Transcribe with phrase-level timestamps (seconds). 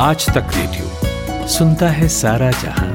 [0.00, 2.94] आज तक रेडियो सुनता है सारा जहाँ।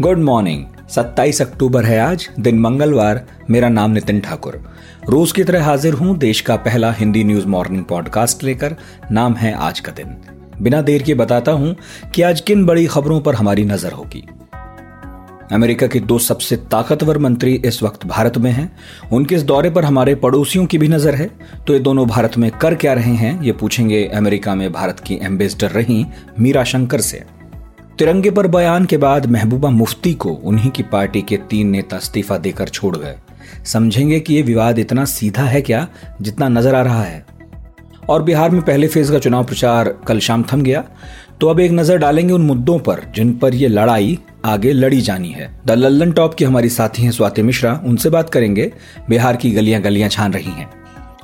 [0.00, 4.74] गुड मॉर्निंग 27 अक्टूबर है आज, दिन मंगलवार। मेरा नाम नितिन ठाकुर।
[5.08, 8.76] रोज की तरह हाजिर हूँ देश का पहला हिंदी न्यूज़ मॉर्निंग पॉडकास्ट लेकर।
[9.12, 10.16] नाम है आज का दिन।
[10.62, 11.76] बिना देर के बताता हूँ
[12.14, 14.28] कि आज किन बड़ी खबरों पर हमारी नज़र होगी।
[15.50, 18.70] अमेरिका के दो सबसे ताकतवर मंत्री इस वक्त भारत में हैं।
[19.12, 21.30] उनके इस दौरे पर हमारे पड़ोसियों की भी नज़र है।
[21.66, 25.18] तो ये दोनों भारत में कर क्या रहे हैं, ये पूछेंगे अमेरिका में भारत की
[25.22, 26.06] एम्बेसडर रही
[26.38, 27.22] मीरा शंकर से।
[27.98, 32.38] तिरंगे पर बयान के बाद महबूबा मुफ्ती को उन्हीं की पार्टी के तीन नेता इस्तीफा
[32.38, 33.16] देकर छोड़ गए।
[33.64, 35.86] समझेंगे कि ये विवाद इतना सीधा है क्या,
[36.22, 37.24] जितना नज़र आ रहा है।
[38.08, 40.84] और बिहार में पहले फ़ेज़ का चुनाव प्रचार कल शाम थम गया।
[41.40, 45.28] तो अब एक नज़र डालेंगे उन मुद्दों पर जिन पर ये लड़ाई आगे लड़ी जानी
[45.28, 48.72] है। द लल्लन टॉप की हमारी साथी हैं स्वाति मिश्रा, उनसे बात करेंगे।
[49.08, 50.70] बिहार की गलियाँ गलियाँ छान रही हैं।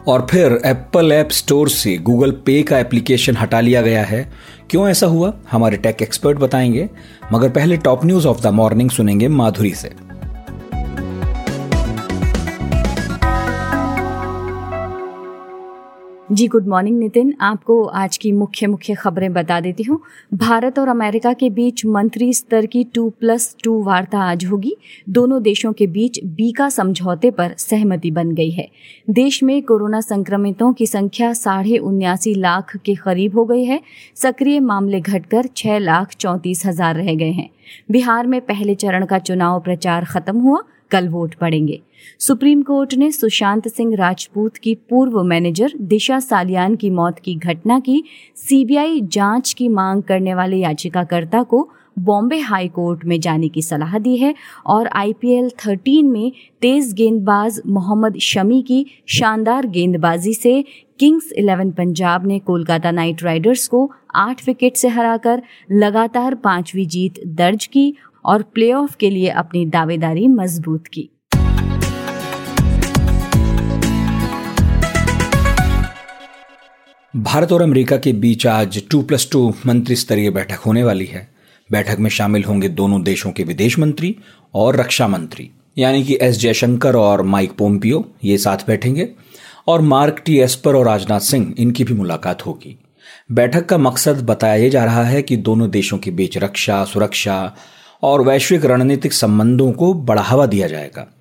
[0.09, 4.33] और फिर एप्पल ऐप स्टोर से गूगल पे का एप्लीकेशन हटा लिया गया है।
[4.71, 5.35] क्यों ऐसा हुआ?
[5.51, 6.89] हमारे टेक एक्सपर्ट बताएँगे।
[7.33, 10.06] मगर पहले top news of the morning सुनेंगे माधुरी से।
[16.33, 20.01] जी गुड मॉर्निंग नितिन। आपको आज की मुख्य मुख्य खबरें बता देती हूँ।
[20.35, 24.75] भारत और अमेरिका के बीच मंत्री स्तर की टू प्लस टू वार्ता आज होगी।
[25.09, 28.69] दोनों देशों के बीच बीका समझौते पर सहमति बन गई है।
[29.11, 33.81] देश में कोरोना संक्रमितों की संख्या साढ़े उन्यासी लाख के करीब हो गई है।
[34.17, 37.51] सक्रिय मामले घटकर छह लाख चौंतीस हज़ार रह गए हैं।
[37.91, 41.83] बिहार में पहले चरण का चुनाव प्रचार खत्म हुआ। कल वोट पड़ेंगे।
[42.19, 47.81] सुप्रीम कोर्ट ने सुशांत सिंह राजपूत की पूर्व मैनेजर दिशा सालियान की मौत की घटना
[47.81, 48.05] की
[48.37, 53.99] सीबीआई जाँच की मांग करने वाले याचिकाकर्ता को बॉम्बे हाई कोर्ट में जाने की सलाह
[53.99, 54.35] दी है
[54.67, 60.65] और आईपीएल 13 में तेज गेंदबाज मोहम्मद शमी की शानदार गेंदबाजी से
[61.01, 67.15] किंग्स इलेवन पंजाब ने कोलकाता नाइट राइडर्स को आठ विकेट से हराकर लगातार पांचवी जीत
[67.27, 67.95] दर्ज की
[68.27, 71.11] और प्लेऑफ के लिए अपनी दावेदारी मज़बूत की।
[77.17, 81.29] भारत और अमेरिका के बीच आज टू प्लस टू मंत्री स्तरीय बैठक होने वाली है।
[81.73, 84.17] बैठक में शामिल होंगे दोनों देशों के विदेश मंत्री
[84.55, 89.09] और रक्षा मंत्री। यानी कि एस जयशंकर और माइक पोम्पियो ये साथ बैठेंगे
[89.67, 92.79] और मार्क टी एस्पर और राजनाथ सिंह इनकी भी मुलाकात होगी।
[93.33, 97.57] बैठक का मकसद बताया जा रहा है कि दोनों देशों के बीच रक्षा, सुरक्षा
[98.03, 101.15] और वैश्विक रणनीतिक संबंधों को बढ़ावा दिया जाएगा।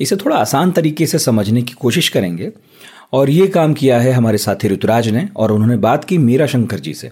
[0.00, 2.52] इसे थोड़ा आसान तरीके से समझने की कोशिश करेंगे।
[3.12, 6.78] और ये काम किया है हमारे साथी ऋतुराज ने और उन्होंने बात की मीरा शंकर
[6.78, 7.10] जी से।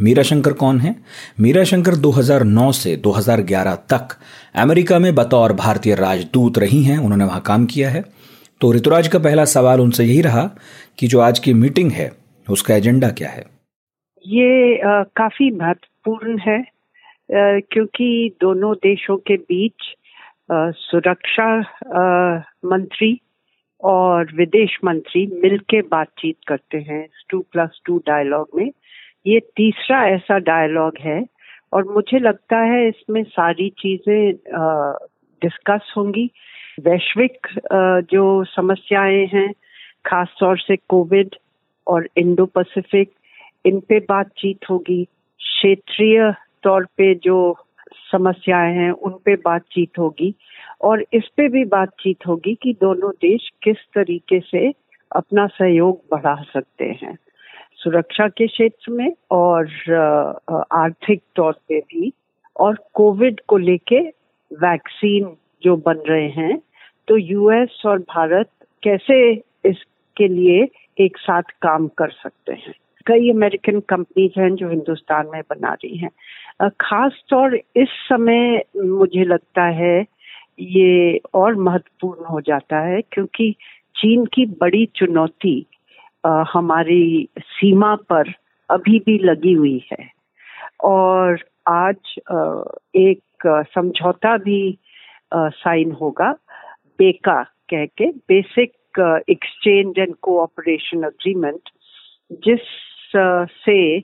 [0.00, 0.96] मीरा शंकर कौन है?
[1.40, 4.08] मीरा शंकर 2009 से 2011 तक
[4.54, 8.04] अमेरिका में बतौर भारतीय राजदूत रही हैं उन्होंने वहाँ काम किया है।
[8.60, 10.50] तो ऋतुराज का पहला सवाल उनसे यही रहा
[10.98, 12.12] कि जो आज की मीटिंग है
[12.50, 13.44] उसका एजेंडा क्या है?
[14.26, 16.71] ये आ, काफ़ी महत्वपूर्ण है।
[17.32, 19.94] क्योंकि दोनों देशों के बीच
[20.76, 21.46] सुरक्षा
[22.66, 23.18] मंत्री
[23.80, 28.70] और विदेश मंत्री मिलके बातचीत करते हैं, टू प्लस टू डायलॉग में।
[29.26, 31.24] ये तीसरा ऐसा डायलॉग है
[31.72, 34.32] और मुझे लगता है इसमें सारी चीज़ें
[35.42, 36.30] डिस्कस होंगी।
[36.80, 37.46] वैश्विक
[38.12, 39.50] जो समस्याएँ हैं,
[40.06, 41.34] खास तौर से कोविड
[41.86, 43.12] और इंडो पैसिफिक
[43.66, 45.04] इन पे बातचीत होगी।
[45.40, 46.32] क्षेत्रीय
[46.62, 47.56] तौर पे जो
[48.12, 50.34] समस्याएँ हैं, उन पे बातचीत होगी
[50.80, 54.72] और इस पे भी बातचीत होगी कि दोनों देश किस तरीके से
[55.16, 57.16] अपना सहयोग बढ़ा सकते हैं।
[57.76, 59.68] सुरक्षा के क्षेत्र में और
[60.72, 62.12] आर्थिक तौर पे भी
[62.56, 64.00] और कोविड को लेके
[64.50, 66.58] वैक्सीन जो बन रहे हैं
[67.08, 68.50] तो यूएस और भारत
[68.82, 69.32] कैसे
[69.66, 70.68] इसके लिए
[71.00, 72.74] एक साथ काम कर सकते हैं।
[73.06, 76.10] कई अमेरिकन कंपनीज़ हैं जो हिंदुस्तान में बना रही हैं।
[76.70, 80.06] खास तौर इस समय मुझे लगता है
[80.60, 83.50] ये और महत्वपूर्ण हो जाता है क्योंकि
[83.96, 85.54] चीन की बड़ी चुनौती
[86.26, 88.32] हमारी सीमा पर
[88.70, 90.10] अभी भी लगी हुई है।
[90.84, 91.38] और
[91.68, 92.20] आज
[92.96, 94.78] एक समझौता भी
[95.34, 96.32] साइन होगा,
[96.98, 98.72] बेका कह के, basic
[99.30, 101.70] exchange and cooperation agreement
[102.32, 102.60] जिस
[103.64, 103.98] से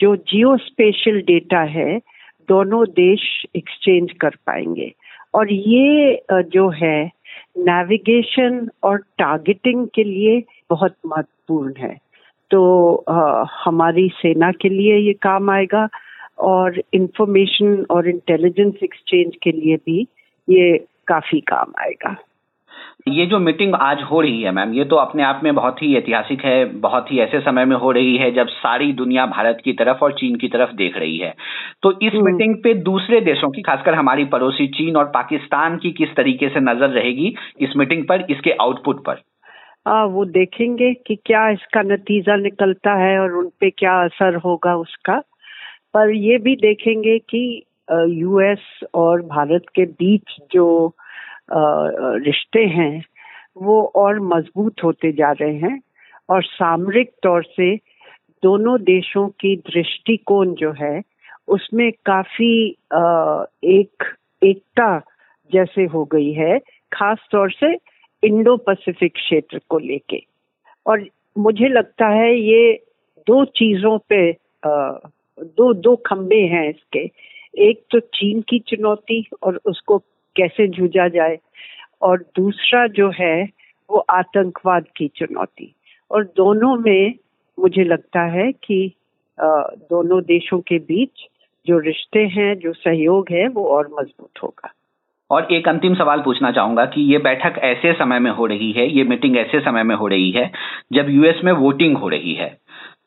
[0.00, 1.98] जो जियो स्पेशल डेटा है
[2.48, 4.92] दोनों देश एक्सचेंज कर पाएँगे।
[5.34, 7.10] और ये जो है
[7.58, 11.98] नेविगेशन और टारगेटिंग के लिए बहुत महत्वपूर्ण है।
[12.50, 12.60] तो
[13.08, 15.88] आ, हमारी सेना के लिए ये काम आएगा
[16.38, 20.02] और इंफॉर्मेशन और इंटेलिजेंस एक्सचेंज के लिए भी
[20.48, 22.16] ये काफ़ी काम आएगा।
[23.08, 25.94] ये जो मीटिंग आज हो रही है मैम ये तो अपने आप में बहुत ही
[25.96, 29.72] ऐतिहासिक है बहुत ही ऐसे समय में हो रही है जब सारी दुनिया भारत की
[29.72, 31.34] तरफ़ और चीन की तरफ़ देख रही है।
[31.82, 35.92] तो इस मीटिंग हम्म। पे दूसरे देशों की खासकर हमारी पड़ोसी चीन और पाकिस्तान की
[35.92, 39.22] किस तरीके से नज़र रहेगी इस मीटिंग पर इसके आउटपुट पर?
[39.86, 44.76] आ, वो देखेंगे कि क्या इसका नतीजा निकलता है और उन पे क्या असर होगा
[44.76, 45.18] उसका।
[45.94, 47.62] पर ये भी देखेंगे कि
[47.92, 50.94] यूएस और भारत के बीच जो
[51.52, 53.04] रिश्ते हैं,
[53.58, 55.80] वो और मज़बूत होते जा रहे हैं
[56.28, 57.74] और सामरिक तौर से
[58.42, 61.00] दोनों देशों की दृष्टिकोण जो है,
[61.48, 64.04] उसमें काफ़ी एक,
[64.42, 64.98] एकता
[65.52, 66.58] जैसे हो गई है,
[66.92, 67.72] खास तौर से
[68.22, 70.22] इंडो पैसिफिक क्षेत्र को लेके।
[70.86, 71.04] और
[71.38, 72.72] मुझे लगता है ये
[73.26, 74.20] दो चीज़ों पे
[74.64, 77.10] दो दो खंबे हैं इसके।
[77.68, 79.98] एक तो चीन की चुनौती और उसको
[80.36, 81.38] कैसे जूझा जाए?
[82.02, 83.42] और दूसरा जो है
[83.90, 85.74] वो आतंकवाद की चुनौती।
[86.10, 87.14] और दोनों में
[87.58, 88.92] मुझे लगता है कि
[89.38, 91.26] दोनों देशों के बीच
[91.66, 94.72] जो रिश्ते हैं जो सहयोग है वो और मज़बूत होगा।
[95.30, 98.86] और एक अंतिम सवाल पूछना चाहूँगा कि ये बैठक ऐसे समय में हो रही है
[98.88, 100.50] ये मीटिंग ऐसे समय में हो रही है
[100.92, 102.56] जब यूएस में वोटिंग हो रही है।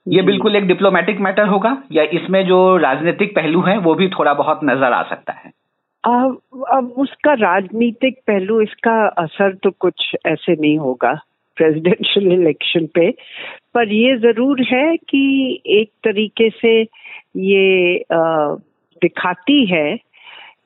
[0.07, 4.33] ये बिल्कुल एक डिप्लोमेटिक मैटर होगा या इसमें जो राजनीतिक पहलू है वो भी थोड़ा
[4.33, 5.51] बहुत नज़र आ सकता है?
[6.03, 11.13] अब अब उसका राजनीतिक पहलू इसका असर तो कुछ ऐसे नहीं होगा
[11.57, 13.09] प्रेसिडेंशियल इलेक्शन पे।
[13.73, 18.55] पर ये ज़रूर है कि एक तरीके से ये आ,
[19.01, 19.95] दिखाती है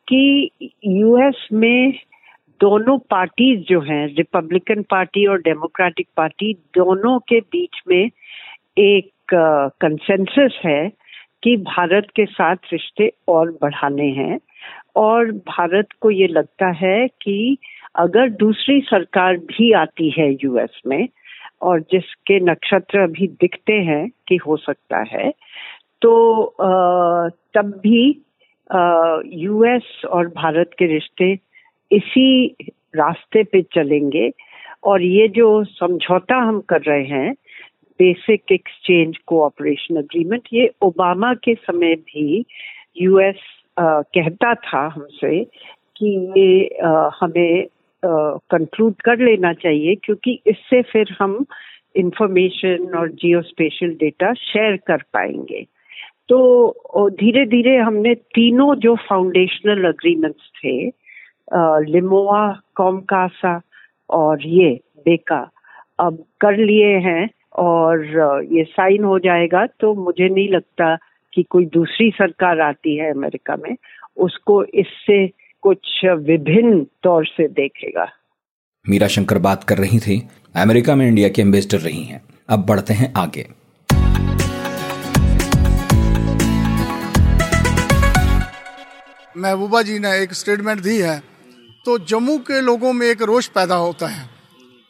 [0.08, 0.50] कि
[0.86, 1.94] यूएस में
[2.62, 8.10] दोनों पार्टीज़ जो हैं रिपब्लिकन पार्टी और डेमोक्रेटिक पार्टी दोनों के बीच में
[8.80, 9.12] एक
[9.82, 10.90] कंसेंसस है
[11.44, 14.38] कि भारत के साथ रिश्ते और बढ़ाने हैं।
[14.98, 17.58] और भारत को ये लगता है कि
[17.96, 21.08] अगर दूसरी सरकार भी आती है यूएस में
[21.62, 25.32] और जिसके नक्षत्र अभी दिखते हैं कि हो सकता है
[26.02, 26.44] तो
[27.58, 28.22] तब भी
[29.44, 31.40] यूएस और भारत के रिश्ते
[31.92, 32.56] इसी
[32.96, 34.32] रास्ते पे चलेंगे।
[34.84, 37.34] और ये जो समझौता हम कर रहे हैं
[38.00, 42.46] बेसिक एक्सचेंज कोऑपरेशन अग्रीमेंट ये ओबामा के समय भी
[43.02, 43.36] यूएस
[43.80, 45.44] कहता था हमसे
[45.98, 46.80] कि ये
[47.22, 47.68] हमें
[48.04, 51.46] कंक्लूड कर लेना चाहिए क्योंकि इससे फिर हम
[51.96, 55.66] इंफॉर्मेशन और जियो स्पेशल डेटा शेयर कर पाएँगे।
[56.30, 60.78] तो धीरे धीरे हमने तीनों जो फाउंडेशनल अग्रीमेंट्स थे
[61.92, 63.60] लिमोआ कॉमकासा
[64.10, 64.70] और ये
[65.06, 65.50] बेका
[66.00, 67.30] अब कर लिए हैं
[67.64, 68.04] और
[68.52, 70.98] ये साइन हो जाएगा तो मुझे नहीं लगता
[71.38, 73.76] कि कोई दूसरी सरकार आती है अमेरिका में
[74.18, 75.18] उसको इससे
[75.64, 75.90] कुछ
[76.24, 78.06] विभिन्न तौर से देखेगा।
[78.86, 80.22] मीरा शंकर बात कर रही थी
[80.56, 83.46] अमेरिका में इंडिया के एम्बेसडर रही हैं। अब बढ़ते हैं आगे।
[89.36, 91.18] महबूबा जी ने एक स्टेटमेंट दी है
[91.86, 94.26] तो जम्मू के लोगों में एक रोष पैदा होता है।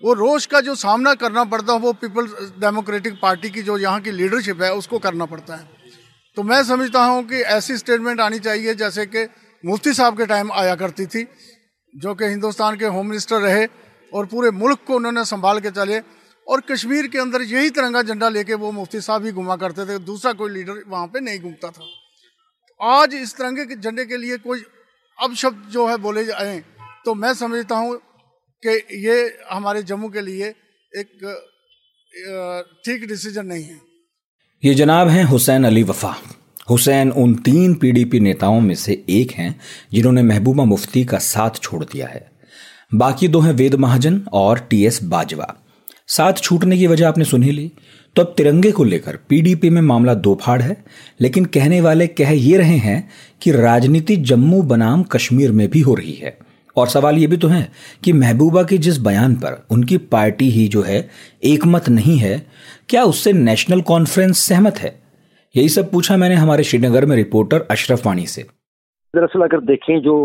[0.03, 4.01] वो रोष का जो सामना करना पड़ता है वो पीपल्स डेमोक्रेटिक पार्टी की जो यहाँ
[4.01, 5.76] की लीडरशिप है उसको करना पड़ता है।
[6.37, 9.23] तो मैं समझता हूँ कि ऐसी स्टेटमेंट आनी चाहिए जैसे कि
[9.63, 11.25] मुफ्ती साहब के टाइम आया करती थी,
[11.93, 13.65] जो कि हिंदुस्तान के होम मिनिस्टर रहे
[14.11, 15.99] और पूरे मुल्क को उन्होंने संभाल के चले
[16.47, 19.97] और कश्मीर के अंदर यही तिरंगा झंडा लेके वो मुफ्ती साहब ही घुमा करते थे,
[19.99, 21.89] दूसरा कोई लीडर वहाँ पे नहीं घूमता था।
[22.79, 24.63] आज इस तिरंगे के झंडे के लिए कोई
[25.17, 26.59] अब शब्द जो है बोले जाए
[27.05, 27.97] तो मैं समझता हूँ
[28.63, 29.17] कि ये
[29.51, 30.53] हमारे जम्मू के लिए
[30.93, 31.17] एक
[32.85, 33.86] ठीक डिसीज़न नहीं है।
[34.63, 36.15] ये जनाब हैं हुसैन अली वफा।
[36.69, 39.59] हुसैन उन तीन पीडीपी नेताओं में से एक हैं
[39.93, 42.31] जिन्होंने महबूबा मुफ्ती का साथ छोड़ दिया है।
[42.93, 45.53] बाकी दो हैं वेद महाजन और टीएस बाजवा।
[46.07, 47.71] साथ छूटने की वजह आपने सुनी ली।
[48.15, 50.77] तो अब तिरंगे को लेकर पीडीपी में मामला दो फाड़ है,
[51.21, 53.09] लेकिन कहने वाले कह ये रहे हैं
[53.41, 56.37] कि राजनीति जम्मू बनाम कश्मीर में भी हो रही है।
[56.77, 57.67] और सवाल ये भी तो है
[58.03, 60.99] कि महबूबा के जिस बयान पर उनकी पार्टी ही जो है
[61.43, 62.41] एकमत नहीं है,
[62.89, 64.95] क्या उससे नेशनल कॉन्फ्रेंस सहमत है?
[65.55, 68.45] यही सब पूछा मैंने हमारे श्रीनगर में रिपोर्टर अशरफ वाणी से।
[69.13, 70.15] दरअसल अगर देखें जो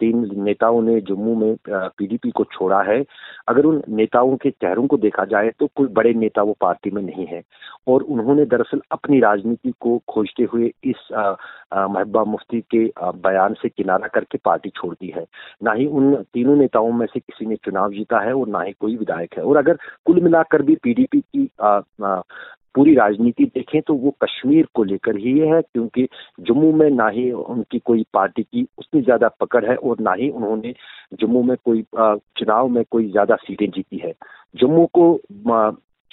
[0.00, 3.00] तीन नेताओं ने जम्मू में पीडीपी को छोड़ा है
[3.48, 7.02] अगर उन नेताओं के चेहरों को देखा जाए तो कोई बड़े नेता वो पार्टी में
[7.02, 7.42] नहीं है।
[7.88, 12.84] और उन्होंने दरअसल अपनी राजनीति को खोजते हुए इस महबा मुफ्ती के
[13.18, 15.24] बयान से किनारा करके पार्टी छोड़ दी है।
[15.64, 18.72] ना ही उन तीनों नेताओं में से किसी ने चुनाव जीता है और ना ही
[18.80, 21.48] कोई विधायक है। और अगर कुल मिलाकर भी पीडीपी की
[22.74, 26.06] पूरी राजनीति देखें तो वो कश्मीर को लेकर ही है, क्योंकि
[26.40, 30.28] जम्मू में ना ही उनकी कोई पार्टी की उतनी ज़्यादा पकड़ है और ना ही
[30.30, 30.74] उन्होंने
[31.20, 34.12] जम्मू में कोई चुनाव में कोई ज़्यादा सीटें जीती है।
[34.54, 35.12] जम्मू को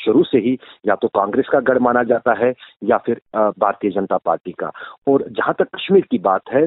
[0.03, 2.53] शुरू से ही या तो कांग्रेस का गढ़ माना जाता है
[2.83, 4.71] या फिर भारतीय जनता पार्टी का।
[5.07, 6.63] और जहाँ तक कश्मीर की बात है,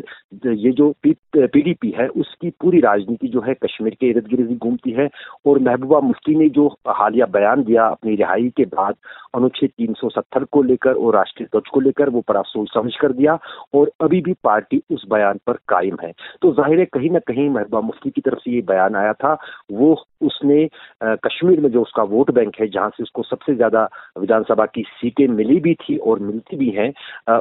[0.46, 5.08] ये जो पीडीपी है, उसकी पूरी राजनीति जो है कश्मीर के इर्द गिर्द घूमती है।
[5.46, 8.94] और महबूबा मुफ्ती ने जो हालिया बयान दिया अपनी रिहाई के बाद,
[9.34, 13.38] अनुच्छेद 370 को लेकर और राष्ट्रीय ध्वज को लेकर, वो बड़ा सोच समझ कर दिया
[13.74, 16.12] और अभी भी पार्टी उस बयान पर कायम है।
[16.42, 19.36] तो ज़ाहिर है, कहीं ना कहीं महबूबा मुफ्ती की तरफ़ से ये बयान आया था।
[19.72, 20.68] वो उसने
[21.04, 23.88] कश्मीर में जो उसका वोट बैंक है, जहाँ से उसको सबसे ज़्यादा
[24.18, 26.92] विधानसभा की सीटें मिली भी थी और मिलती भी हैं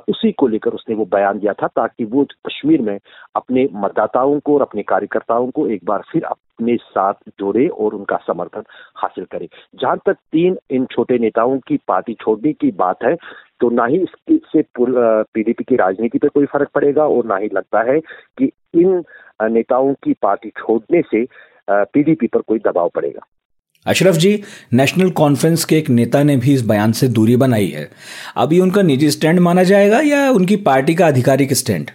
[0.09, 2.97] उसी को लेकर उसने वो बयान दिया था ताकि वो कश्मीर में
[3.35, 8.17] अपने मतदाताओं को और अपने कार्यकर्ताओं को एक बार फिर अपने साथ जोड़े और उनका
[8.27, 8.63] समर्थन
[8.97, 13.15] हासिल करे। जहाँ तक तीन इन छोटे नेताओं की पार्टी छोड़ने की बात है
[13.61, 13.97] तो ना ही
[14.29, 17.99] इससे पीडीपी की राजनीति पर कोई फ़र्क पड़ेगा और ना ही लगता है
[18.37, 19.03] कि इन
[19.51, 21.25] नेताओं की पार्टी छोड़ने से
[21.67, 23.25] पीडीपी पर कोई दबाव पड़ेगा।
[23.85, 24.39] अशरफ जी
[24.73, 27.89] नेशनल कॉन्फ्रेंस के एक नेता ने भी इस बयान से दूरी बनाई है।
[28.37, 31.91] अभी उनका निजी स्टैंड माना जाएगा या उनकी पार्टी का आधिकारिक स्टैंड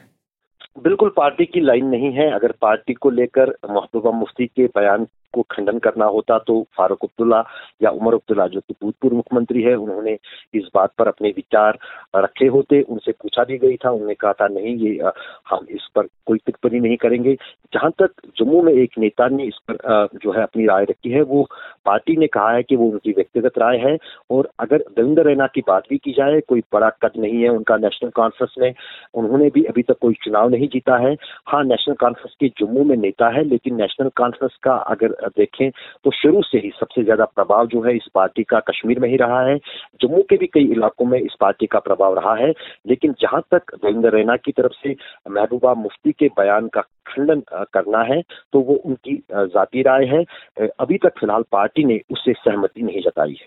[0.78, 5.42] बिल्कुल पार्टी की लाइन नहीं है। अगर पार्टी को लेकर महबूबा मुफ्ती के बयान को
[5.50, 7.42] खंडन करना होता तो फारूक अब्दुल्ला
[7.82, 10.16] या उमर अब्दुल्ला, जो कि भूतपूर्व मुख्यमंत्री है, उन्होंने
[10.54, 11.78] इस बात पर अपने विचार
[12.16, 15.10] रखे होते। उनसे पूछा भी गई था। उन्होंने कहा था, नहीं, ये
[15.50, 17.34] हम इस पर कोई टिप्पणी नहीं करेंगे।
[17.74, 21.22] जहाँ तक जम्मू में एक नेता ने इस पर जो है अपनी राय रखी है,
[21.22, 21.46] वो
[21.86, 23.96] पार्टी ने कहा है कि वो उनकी व्यक्तिगत राय है।
[24.30, 27.76] और अगर देवेंद्र रैना की बात भी की जाए, कोई बड़ा कद नहीं है उनका
[27.76, 28.72] नेशनल कॉन्फ्रेंस में।
[29.14, 31.14] उन्होंने भी अभी तक कोई चुनाव नहीं जीता है।
[31.48, 35.70] हाँ नेशनल कॉन्फ्रेंस के जम्मू में नेता है, लेकिन नेशनल कॉन्फ्रेंस का अगर देखें
[36.04, 39.16] तो शुरू से ही सबसे ज़्यादा प्रभाव जो है इस पार्टी का कश्मीर में ही
[39.16, 39.56] रहा है।
[40.02, 42.52] जम्मू के भी कई इलाकों में इस पार्टी का प्रभाव रहा है,
[42.86, 44.94] लेकिन जहाँ तक देवेंद्र रैना की तरफ़ से
[45.30, 48.20] महबूबा मुफ्ती के बयान का खंडन करना है
[48.52, 50.24] तो वो उनकी जाती राय है।
[50.70, 53.46] अभी तक फ़िलहाल पार्टी ने उससे सहमति नहीं जताई है।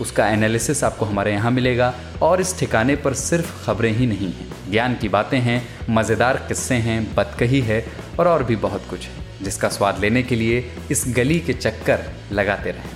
[0.00, 4.70] उसका एनालिसिस आपको हमारे यहाँ मिलेगा। और इस ठिकाने पर सिर्फ़ खबरें ही नहीं हैं।
[4.70, 7.84] ज्ञान की बातें हैं, मज़ेदार किस्से हैं बतकही है
[8.20, 12.04] और और भी बहुत कुछ है, जिसका स्वाद लेने के लिए इस गली के चक्कर
[12.32, 12.90] लगाते रहें।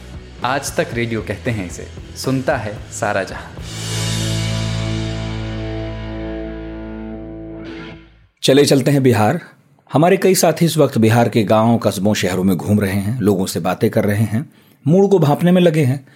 [0.44, 3.52] आज तक रेडियो कहते हैं इसे, सुनता है सारा जहाँ।
[8.42, 9.40] चले चलते हैं बिहार।
[9.90, 13.46] हमारे कई साथी इस वक्त बिहार के गाँवों, कस्बों, शहरों में घूम रहे हैं, लोगों
[13.46, 14.48] से बातें कर रहे हैं,
[14.86, 16.06] मूड को भापने में लगे हैं।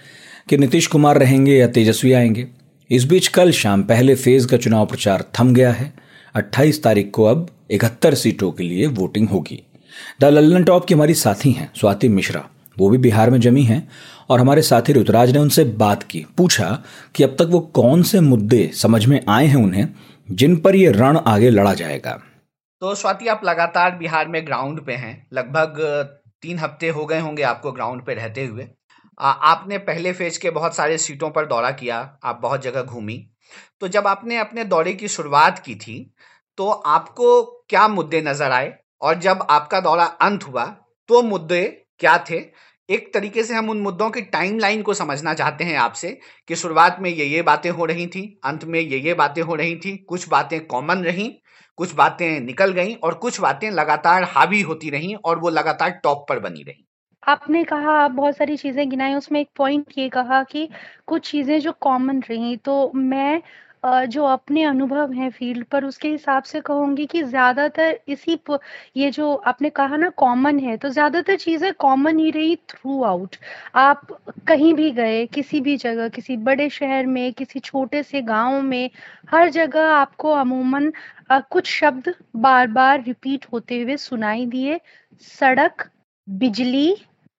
[0.49, 2.47] कि नीतीश कुमार रहेंगे या तेजस्वी आएँगे।
[2.91, 5.93] इस बीच कल शाम पहले फ़ेज़ का चुनाव प्रचार थम गया है।
[6.35, 9.63] 28 तारीख को अब इकहत्तर सीटों के लिए वोटिंग होगी।
[10.21, 13.89] द लल्लन टॉप की हमारी साथी हैं, स्वाति मिश्रा। वो भी बिहार में जमी हैं
[14.29, 16.83] और हमारे साथी ऋतुराज ने उनसे बात की, पूछा
[17.15, 19.87] कि अब तक वो कौन से मुद्दे समझ में आए हैं उन्हें,
[20.31, 22.11] जिन पर ये रण आगे लड़ा जाएगा।
[22.81, 25.75] तो स्वाति, आप लगातार बिहार में ग्राउंड पे हैं। लगभग
[26.41, 28.67] तीन हफ़्ते हो गए होंगे आपको ग्राउंड पे रहते हुए।
[29.19, 33.17] आपने पहले फ़ेज़ के बहुत सारे सीटों पर दौरा किया, आप बहुत जगह घूमी।
[33.81, 36.11] तो जब आपने अपने दौरे की शुरुआत की थी
[36.57, 38.73] तो आपको क्या मुद्दे नज़र आए?
[39.01, 40.65] और जब आपका दौरा अंत हुआ
[41.09, 41.63] तो मुद्दे
[41.99, 42.39] क्या थे?
[42.89, 46.09] एक तरीके से हम उन मुद्दों की टाइमलाइन को समझना चाहते हैं आपसे
[46.47, 49.55] कि शुरुआत में ये ये बातें हो रही थी, अंत में ये ये बातें हो
[49.55, 51.29] रही थी, कुछ बातें कॉमन रहीं,
[51.77, 56.25] कुछ बातें निकल गईं और कुछ बातें लगातार हावी होती रहीं और वो लगातार टॉप
[56.29, 56.83] पर बनी रहीं।
[57.25, 60.67] आपने कहा, आप बहुत सारी चीज़ें गिनाई, उसमें एक पॉइंट ये कहा कि
[61.07, 63.41] कुछ चीज़ें जो कॉमन रही तो मैं
[64.09, 68.37] जो अपने अनुभव हैं फ़ील्ड पर, उसके हिसाब से कहूँगी कि ज़्यादातर इसी
[68.97, 73.35] ये जो आपने कहा ना कॉमन है तो ज़्यादातर चीज़ें कॉमन ही रही थ्रू आउट
[73.75, 74.07] आप
[74.47, 78.89] कहीं भी गए, किसी भी जगह, किसी बड़े शहर में, किसी छोटे से गाँव में,
[79.29, 80.91] हर जगह आपको अमूमन
[81.43, 84.79] कुछ शब्द बार बार रिपीट होते हुए सुनाई दिए।
[85.31, 85.89] सड़क,
[86.27, 86.95] बिजली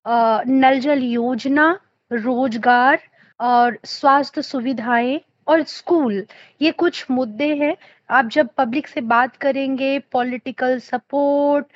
[0.06, 1.70] नल जल योजना
[2.10, 2.98] रोज़गार
[3.40, 6.24] और स्वास्थ्य सुविधाएँ और स्कूल
[6.62, 7.76] ये कुछ मुद्दे हैं।
[8.10, 11.66] आप जब पब्लिक से बात करेंगे पॉलिटिकल सपोर्ट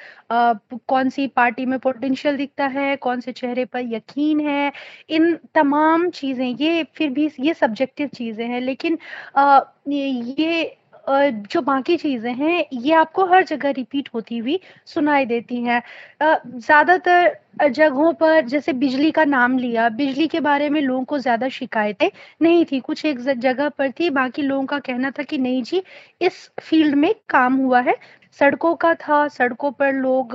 [0.89, 4.73] कौन सी पार्टी में पोटेंशियल दिखता है कौन से चेहरे पर यकीन है
[5.11, 8.99] इन तमाम चीज़ें ये फिर भी ये सब्जेक्टिव चीज़ें हैं। लेकिन
[9.37, 10.77] आ, ये
[11.09, 15.83] जो बाकी चीज़ें हैं, ये आपको हर जगह रिपीट होती हुई सुनाई देती हैं।
[16.23, 21.49] ज़्यादातर जगहों पर जैसे बिजली का नाम लिया, बिजली के बारे में लोगों को ज़्यादा
[21.51, 22.11] शिकायतें
[22.43, 25.83] नहीं थी। कुछ एक जगह पर थी, बाकी लोगों का कहना था कि, नहीं जी,
[26.23, 27.97] इस फ़ील्ड में काम हुआ है
[28.39, 30.33] सड़कों का था सड़कों पर लोग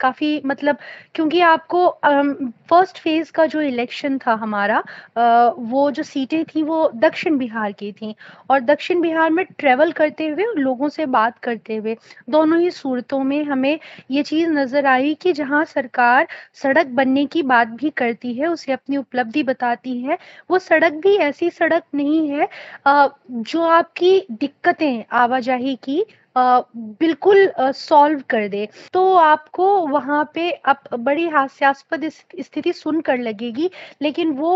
[0.00, 0.76] काफ़ी मतलब
[1.14, 1.88] क्योंकि आपको
[2.70, 4.82] फ़र्स्ट फ़ेज़ का जो इलेक्शन था हमारा
[5.18, 8.14] आ, वो जो सीटें थी वो दक्षिण बिहार की थी
[8.50, 11.96] और दक्षिण बिहार में ट्रेवल करते हुए लोगों से बात करते हुए
[12.30, 13.78] दोनों ही सूरतों में हमें
[14.10, 18.72] ये चीज़ नज़र आई कि जहाँ सरकार सड़क बनने की बात भी करती है उसे
[18.72, 20.18] अपनी उपलब्धि बताती है
[20.50, 22.48] वो सड़क भी ऐसी सड़क नहीं है
[22.86, 26.04] जो आपकी दिक्कतें आवाजाही की
[26.36, 27.36] बिल्कुल
[27.74, 32.08] सॉल्व कर दे तो आपको वहाँ पे आप बड़ी हास्यास्पद
[32.42, 33.70] स्थिति सुनकर लगेगी
[34.02, 34.52] लेकिन वो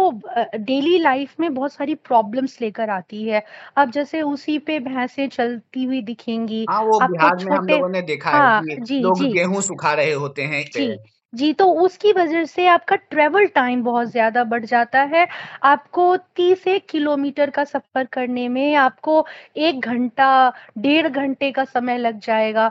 [0.57, 3.45] डेली लाइफ में बहुत सारी प्रॉब्लम्स लेकर आती है।
[3.77, 8.01] अब जैसे उसी पे भैंसे चलती हुई दिखेंगी हाँ वो बिहार में हम लोगों ने
[8.03, 10.99] देखा हाँ, है कि जी, लोग जी, गेहूँ सुखा रहे होते हैं जी।
[11.37, 15.27] जी तो उसकी वजह से आपका ट्रेवल टाइम बहुत ज़्यादा बढ़ जाता है।
[15.65, 19.25] आपको तीस एक किलोमीटर का सफ़र करने में आपको
[19.59, 20.29] एक घंटा
[20.79, 22.71] डेढ़ घंटे का समय लग जाएगा।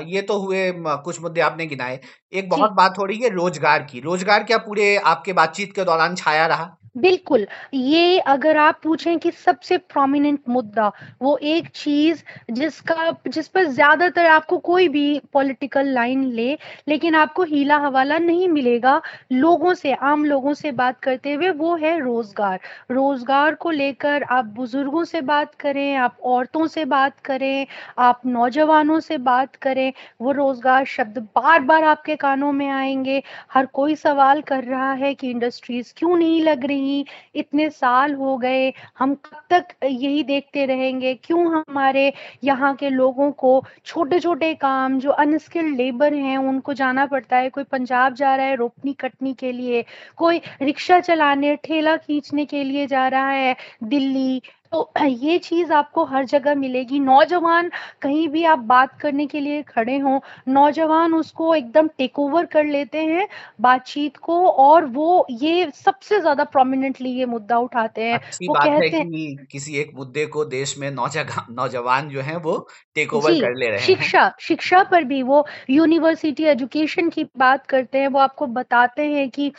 [0.00, 2.00] ये तो हुए कुछ मुद्दे आपने गिनाए।
[2.32, 6.14] एक बहुत बात हो रही है रोज़गार की। रोज़गार क्या पूरे आपके बातचीत के दौरान
[6.14, 6.76] छाया रहा?
[6.96, 10.90] बिल्कुल, ये अगर आप पूछें कि सबसे प्रोमिनेंट मुद्दा,
[11.22, 16.56] वो एक चीज़ जिसका, जिस पर ज़्यादातर आपको कोई भी पॉलिटिकल लाइन ले,
[16.88, 19.00] लेकिन आपको हीला हवाला नहीं मिलेगा,
[19.32, 22.58] लोगों से, आम लोगों से बात करते हुए, वो है रोज़गार।
[22.90, 27.66] रोज़गार को लेकर आप बुज़ुर्गों से बात करें, आप औरतों से बात करें,
[27.98, 33.66] आप नौजवानों से बात करें, वो रोज़गार शब्द बार बार आपके कानों में आएँगे। हर
[33.72, 38.36] कोई सवाल कर रहा है कि इंडस्ट्रीज़ क्यों नहीं लग रही नहीं इतने साल हो
[38.38, 41.14] गए, हम कब तक यही देखते रहेंगे?
[41.14, 42.12] क्यों हमारे
[42.44, 47.48] यहाँ के लोगों को छोटे छोटे काम, जो अनस्किल्ड लेबर हैं, उनको जाना पड़ता है?
[47.50, 49.84] कोई पंजाब जा रहा है रोपनी कटनी के लिए,
[50.16, 54.42] कोई रिक्शा चलाने, ठेला खींचने के लिए जा रहा है, दिल्ली
[54.76, 57.70] तो ये चीज़ आपको हर जगह मिलेगी। नौजवान
[58.02, 62.64] कहीं भी आप बात करने के लिए खड़े हो नौजवान उसको एकदम टेक ओवर कर
[62.66, 63.26] लेते हैं
[63.60, 69.06] बातचीत को और वो ये सबसे ज़्यादा प्रोमिनेंटली ये मुद्दा उठाते हैं। वो कहते हैं
[69.06, 72.58] कि किसी एक मुद्दे को देश में नौजवान नौजवान जो है वो
[72.96, 77.66] टेक ओवर कर ले रहे हैं। शिक्षा शिक्षा पर भी वो यूनिवर्सिटी एजुकेशन की बात
[77.66, 79.50] करते हैं वो आपको बताते हैं कि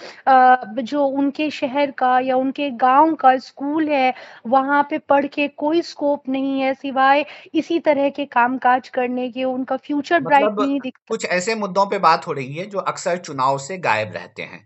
[0.84, 4.14] जो उनके शहर का या उनके गाँव का स्कूल है
[4.48, 9.30] वहाँ पे पढ़ के कोई स्कोप नहीं है सिवाय इसी तरह के काम काज करने
[9.32, 12.66] के उनका फ्यूचर मतलब ब्राइट नहीं दिखता कुछ ऐसे मुद्दों पे बात हो रही है
[12.68, 14.64] जो अक्सर चुनाव से गायब रहते हैं।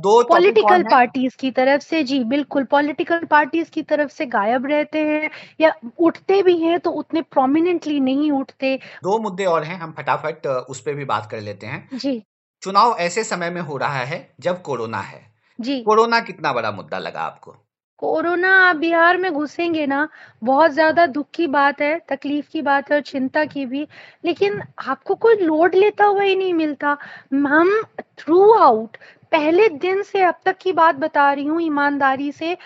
[0.00, 4.98] दो पॉलिटिकल पार्टीज़ की तरफ़ से जी बिल्कुल पॉलिटिकल पार्टीज़ की तरफ़ से गायब रहते
[5.04, 9.92] हैं या उठते भी हैं तो उतने प्रोमिनेंटली नहीं उठते। दो मुद्दे और हैं हम
[9.92, 12.22] फटाफट उस पर भी बात कर लेते हैं। जी।
[12.62, 15.20] चुनाव ऐसे समय में हो रहा है जब कोरोना है।
[15.58, 17.56] जी। कोरोना कितना बड़ा मुद्दा लगा आपको?
[17.98, 20.08] कोरोना बिहार में घुसेंगे ना
[20.44, 23.86] बहुत ज़्यादा दुख की बात है तकलीफ़ की बात है और चिंता की भी
[24.24, 26.96] लेकिन आपको कोई लोड लेता हुआ ही नहीं मिलता।
[27.32, 27.70] हम
[28.18, 28.96] थ्रू आउट
[29.32, 32.56] पहले दिन से अब तक की बात बता रही हूँ ईमानदारी से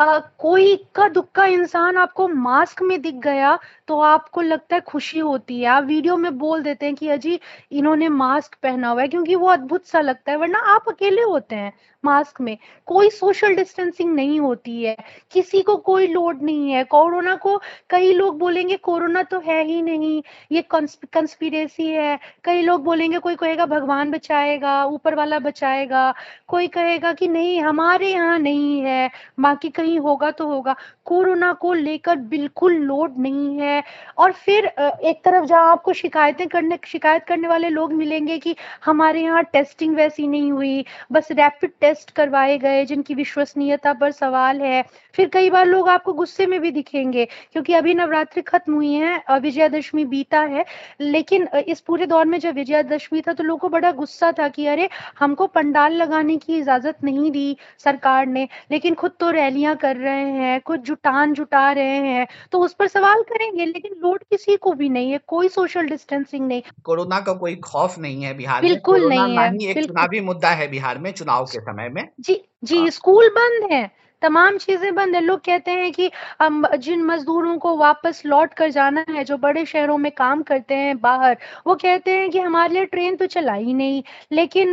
[0.00, 3.58] आ, कोई इक्का दुक्का इंसान आपको मास्क में दिख गया
[3.90, 5.66] तो आपको लगता है खुशी होती है?
[5.66, 7.40] आप वीडियो में बोल देते हैं कि, अजी,
[7.72, 11.56] इन्होंने मास्क पहना हुआ है, क्योंकि वो अद्भुत सा लगता है, वरना आप अकेले होते
[11.56, 11.72] हैं
[12.04, 14.96] मास्क में। कोई सोशल डिस्टेंसिंग नहीं होती है,
[15.32, 17.56] किसी को कोई लोड नहीं है। कोरोना को
[17.90, 20.22] कई लोग बोलेंगे, कोरोना तो है ही नहीं,
[20.52, 26.14] ये कंस्पिरेसी है। कई लोग बोलेंगे, कोई कहेगा भगवान बचाएगा, ऊपर वाला बचाएगा।
[26.48, 30.74] कोई कहेगा कि, नहीं, हमारे यहाँ नहीं है, बाकी कहीं होगा तो होगा।
[31.04, 33.79] कोरोना को लेकर बिल्कुल लोड नहीं है।
[34.18, 39.22] और फिर एक तरफ़ जहाँ आपको शिकायतें करने, शिकायत करने वाले लोग मिलेंगे कि हमारे
[39.22, 44.82] यहाँ टेस्टिंग वैसी नहीं हुई, बस रैपिड टेस्ट करवाए गए जिनकी विश्वसनीयता पर सवाल है।
[45.14, 49.38] फिर कई बार लोग आपको गुस्से में भी दिखेंगे, क्योंकि अभी नवरात्रि खत्म हुई है
[49.40, 50.64] विजयादशमी बीता है,
[51.00, 54.66] लेकिन इस पूरे दौर में जब विजयादशमी था तो लोगों को बड़ा गुस्सा था कि
[54.66, 54.88] अरे,
[55.18, 60.30] हमको पंडाल लगाने की इजाज़त नहीं दी सरकार ने, लेकिन खुद तो रैलियाँ कर रहे
[60.32, 64.72] हैं, खुद जुटान जुटा रहे हैं तो उस पर सवाल करेंगे। लेकिन लोड किसी को
[64.72, 69.08] भी नहीं है कोई सोशल डिस्टेंसिंग नहीं। कोरोना का कोई खौफ नहीं है बिहार बिल्कुल
[69.08, 72.90] नहीं है एक चुनावी मुद्दा है बिहार में चुनाव के समय में। जी जी हाँ।
[72.90, 73.88] स्कूल बंद है
[74.22, 78.70] तमाम चीज़ें बंद है। लोग कहते हैं कि हम जिन मजदूरों को वापस लौट कर
[78.70, 82.74] जाना है जो बड़े शहरों में काम करते हैं बाहर वो कहते हैं कि हमारे
[82.74, 84.02] लिए ट्रेन तो चला ही नहीं
[84.32, 84.72] लेकिन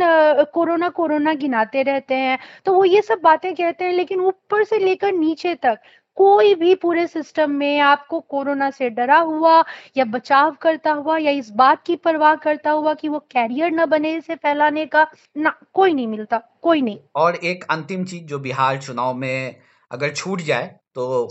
[0.54, 4.78] कोरोना कोरोना गिनाते रहते हैं। तो वो ये सब बातें कहते हैं लेकिन ऊपर से
[4.78, 5.78] लेकर नीचे तक
[6.18, 9.62] कोई भी पूरे सिस्टम में आपको कोरोना से डरा हुआ
[9.96, 13.86] या बचाव करता हुआ या इस बात की परवाह करता हुआ कि वो कैरियर न
[13.86, 18.38] बने इसे फैलाने का ना कोई नहीं मिलता कोई नहीं। और एक अंतिम चीज़ जो
[18.38, 21.26] बिहार चुनाव में अगर छूट जाए तो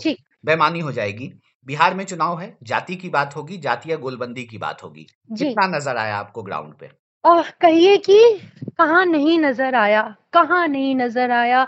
[0.46, 1.32] बेमानी हो जाएगी।
[1.66, 5.06] बिहार में चुनाव है जाति की बात होगी जातीय गोलबंदी की बात होगी।
[5.38, 6.90] कितना नज़र आया आपको ग्राउंड पे?
[7.24, 8.18] कहिए कि
[8.78, 11.66] कहा नहीं नज़र आया कहा नहीं नज़र आया।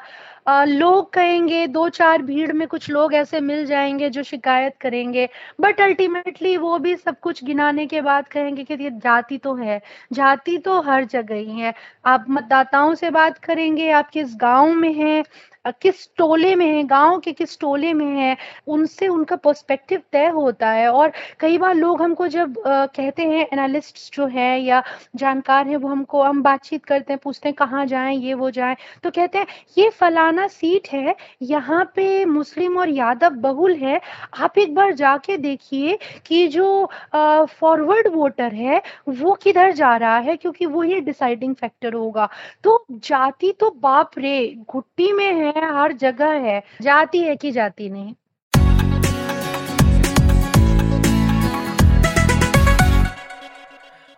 [0.50, 5.28] आ, लोग कहेंगे दो चार भीड़ में कुछ लोग ऐसे मिल जाएँगे जो शिकायत करेंगे
[5.60, 9.80] बट अल्टीमेटली वो भी सब कुछ गिनाने के बाद कहेंगे कि ये जाति तो है
[10.12, 11.74] जाति तो हर जगह ही है।
[12.06, 15.22] आप मतदाताओं से बात करेंगे आप किस गाँव में हैं
[15.64, 18.36] किस टोले में है गाँव के किस टोले में है
[18.68, 23.46] उनसे उनका पर्सपेक्टिव तय होता है। और कई बार लोग हमको जब आ, कहते हैं
[23.52, 24.82] एनालिस्ट जो है या
[25.16, 28.76] जानकार है वो हमको हम बातचीत करते हैं पूछते हैं कहाँ जाएँ ये वो जाएँ
[29.04, 29.46] तो कहते हैं
[29.78, 34.00] ये फलाना सीट है यहाँ पे मुस्लिम और यादव बहुल है
[34.38, 40.36] आप एक बार जाके देखिए कि जो फॉरवर्ड वोटर है वो किधर जा रहा है
[40.36, 42.28] क्योंकि वो ही डिसाइडिंग फैक्टर होगा।
[42.64, 44.36] तो जाति तो बाप रे
[44.68, 48.14] घुट्टी में है है, हर जगह है, जाति है कि जाति नहीं।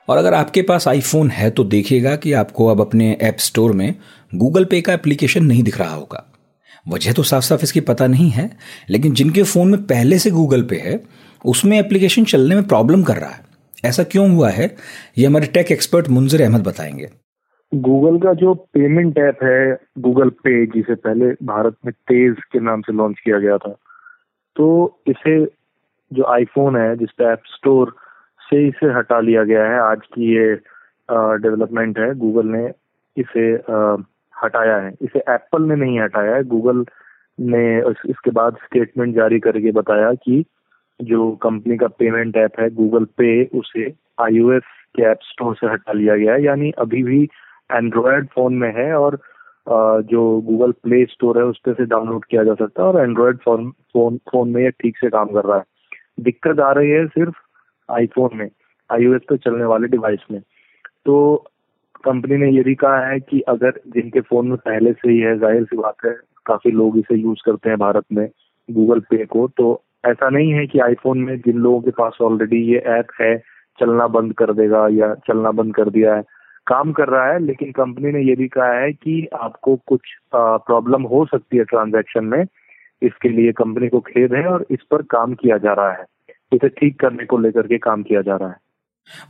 [0.08, 3.94] और अगर आपके पास आईफोन है तो देखिएगा कि आपको अब अपने ऐप स्टोर में
[4.34, 6.24] गूगल पे का एप्लीकेशन नहीं दिख रहा होगा।
[6.88, 8.50] वजह तो साफ़ साफ़ इसकी पता नहीं है,
[8.90, 11.00] लेकिन जिनके फ़ोन में पहले से गूगल पे है,
[11.44, 13.44] उसमें एप्लीकेशन चलने में प्रॉब्लम कर रहा है।
[13.84, 14.76] ऐसा क्यों हुआ है,
[15.18, 17.08] ये हमारे टेक एक्सपर्ट मुंजर अहमद बताएँगे।
[17.74, 22.80] गूगल का जो पेमेंट ऐप है गूगल पे जिसे पहले भारत में तेज के नाम
[22.80, 23.74] से लॉन्च किया गया था
[24.56, 24.66] तो
[25.06, 25.44] इसे
[26.12, 27.94] जो आईफोन है जिस पे ऐप स्टोर
[28.40, 30.54] से इसे हटा लिया गया है आज की ये
[31.10, 32.66] डेवलपमेंट है गूगल ने
[33.16, 33.96] इसे आ,
[34.34, 36.84] हटाया है। इसे एप्पल ने नहीं हटाया है गूगल
[37.40, 37.78] ने
[38.10, 40.44] इसके बाद स्टेटमेंट जारी करके बताया कि
[41.02, 44.62] जो कंपनी का पेमेंट ऐप है गूगल पे उसे आईओएस
[44.96, 47.28] के ऐप स्टोर से हटा लिया गया है। यानी अभी भी
[47.72, 49.18] एंड्रॉयड फ़ोन में है और
[49.66, 53.36] जो गूगल प्ले स्टोर है, उस पर से डाउनलोड किया जा सकता है और एंड्रॉयड
[53.44, 55.64] फ़ोन फ़ोन फ़ोन में ये ठीक से काम कर रहा है।
[56.20, 57.34] दिक्कत आ रही है सिर्फ़
[57.88, 58.48] आईफोन में
[58.90, 60.40] आईओएस पे चलने वाले डिवाइस में।
[61.06, 61.36] तो
[62.04, 65.38] कंपनी ने ये भी कहा है कि अगर जिनके फ़ोन में पहले से ही है,
[65.38, 66.12] ज़ाहिर सी बात है,
[66.46, 68.28] काफ़ी लोग इसे यूज़ करते हैं भारत में
[68.68, 72.62] गूगल पे को तो ऐसा नहीं है कि आईफोन में जिन लोगों के पास ऑलरेडी
[72.72, 73.36] ये ऐप है,
[73.78, 76.22] चलना बंद कर देगा या चलना बंद कर दिया है
[76.66, 80.00] काम कर रहा है लेकिन कंपनी ने ये भी कहा है कि आपको कुछ
[80.34, 82.44] प्रॉब्लम हो सकती है ट्रांजैक्शन में
[83.02, 86.04] इसके लिए कंपनी को खेद है और इस पर काम किया जा रहा है।
[86.52, 88.56] इसे ठीक करने को लेकर के काम किया जा रहा है।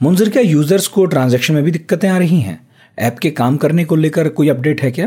[0.03, 2.59] मुंजर क्या यूज़र्स को ट्रांजैक्शन में भी दिक्कतें आ रही हैं?
[2.99, 5.07] ऐप के काम करने को लेकर कोई अपडेट है क्या?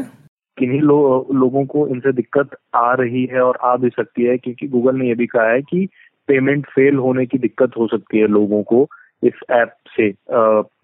[0.58, 4.68] किन्हीं लो, लोगों को इनसे दिक्कत आ रही है और आ भी सकती है क्योंकि
[4.68, 5.88] गूगल ने यह भी कहा है कि
[6.28, 8.88] पेमेंट फेल होने की दिक्कत हो सकती है लोगों को।
[9.28, 10.10] इस ऐप से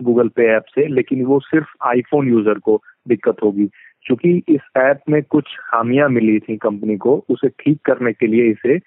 [0.04, 3.70] गूगल पे ऐप से लेकिन वो सिर्फ़ आईफोन यूज़र को दिक्कत होगी।
[4.06, 8.52] क्योंकि इस ऐप में कुछ खामियाँ मिली थी कंपनी को उसे ठीक करने के लिए
[8.52, 8.80] इसे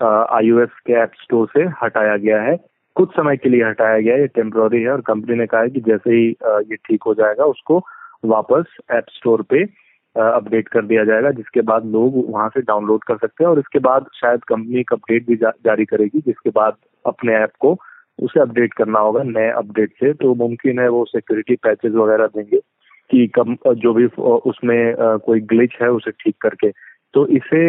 [0.00, 2.56] आईओएस के ऐप स्टोर से हटाया गया है।
[2.96, 5.80] कुछ समय के लिए हटाया गया ये टेम्प्रोरी है और कंपनी ने कहा है कि
[5.80, 6.26] जैसे ही
[6.70, 7.78] ये ठीक हो जाएगा उसको
[8.24, 9.62] वापस ऐप स्टोर पे
[10.16, 13.78] अपडेट कर दिया जाएगा जिसके बाद लोग वहाँ से डाउनलोड कर सकते हैं और इसके
[13.78, 17.74] बाद शायद कंपनी एक अपडेट भी जा, जारी करेगी जिसके बाद अपने ऐप को
[18.22, 22.58] उसे अपडेट करना होगा नए अपडेट से। तो मुमकिन है वो सिक्योरिटी पैचेज वगैरह देंगे
[23.10, 26.70] कि कम, जो भी, उसमें कोई ग्लिच है उसे ठीक करके।
[27.14, 27.62] तो इसे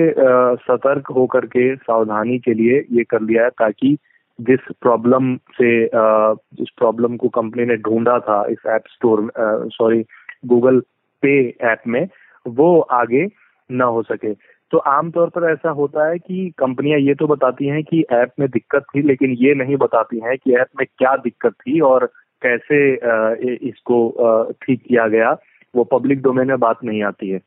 [0.64, 3.98] सतर्क होकर के, सावधानी के लिए ये कर लिया है ताकि
[4.40, 10.04] जिस प्रॉब्लम से जिस प्रॉब्लम को कंपनी ने ढूंढा था इस app store sorry
[10.46, 10.80] Google
[11.24, 11.34] Pay
[11.64, 12.08] app में,
[12.46, 13.28] वो आगे
[13.70, 14.34] न हो सके।
[14.72, 18.48] तो आमतौर पर ऐसा होता है कि कंपनियाँ ये तो बताती हैं कि ऐप में
[18.50, 22.06] दिक्कत थी, लेकिन ये नहीं बताती हैं कि ऐप में क्या दिक्कत थी और
[22.42, 22.78] कैसे
[23.68, 25.32] इसको ठीक किया गया।
[25.74, 27.40] वो पब्लिक डोमेन में बात नहीं आती है।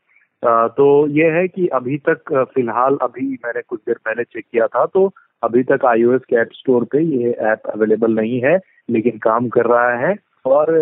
[0.42, 4.84] तो ये है कि अभी तक फ़िलहाल अभी मैंने कुछ देर पहले चेक किया था
[4.86, 5.10] तो
[5.42, 8.58] अभी तक आईओएस के ऐप स्टोर पे ये ऐप अवेलेबल नहीं है,
[8.90, 10.14] लेकिन काम कर रहा है
[10.46, 10.72] और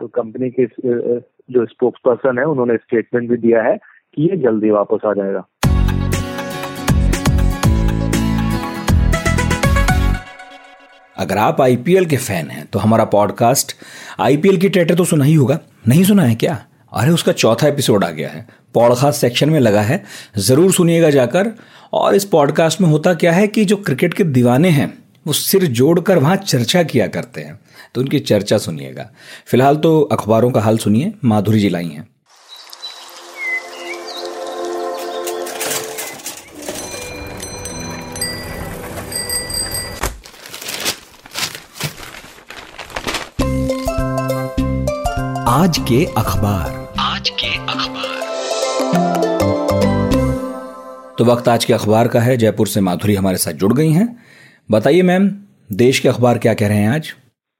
[0.00, 3.76] तो कंपनी के जो स्पोक्स पर्सन है, उन्होंने स्टेटमेंट भी दिया है
[4.16, 5.44] कि ये जल्दी वापस आ जाएगा।
[11.20, 13.72] अगर आप आईपीएल के फ़ैन हैं तो हमारा पॉडकास्ट
[14.20, 16.64] आईपीएल की टेटर तो सुना ही होगा। नहीं सुना है क्या?
[16.92, 20.04] अरे, उसका चौथा एपिसोड आ गया है। पॉडकास्ट सेक्शन में लगा है।
[20.38, 21.50] ज़रूर सुनिएगा जाकर।
[21.92, 25.66] और इस पॉडकास्ट में होता क्या है कि जो क्रिकेट के दीवाने हैं, वो सिर
[25.66, 27.60] जोड़कर वहाँ चर्चा किया करते हैं।
[27.94, 29.10] तो उनकी चर्चा सुनिएगा।
[29.46, 32.08] फ़िलहाल तो अखबारों का हाल सुनिए। माधुरी जी लाई हैं।
[45.50, 48.18] आज के अखबार। आज के अखबार।
[51.18, 54.06] तो वक्त आज के अखबार का है। जयपुर से माधुरी हमारे साथ जुड़ गई हैं।
[54.70, 55.28] बताइए मैम
[55.72, 57.14] देश के अखबार क्या कह रहे हैं आज?